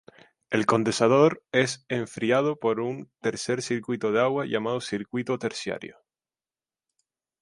[0.49, 5.95] El condensador es enfriado por un tercer circuito de agua llamado circuito terciario.